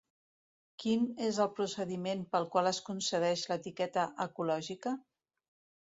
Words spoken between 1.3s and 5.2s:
el procediment pel qual es concedeix l'etiqueta ecològica?